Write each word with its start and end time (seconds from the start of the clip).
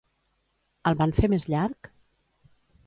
El 0.91 0.97
van 1.03 1.13
fer 1.21 1.31
més 1.35 1.47
llarg? 1.55 1.95